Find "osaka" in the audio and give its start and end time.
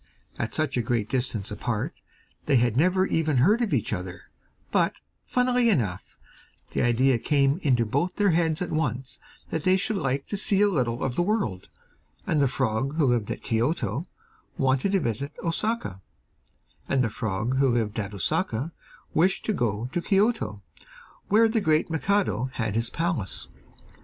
15.43-16.01, 18.11-18.71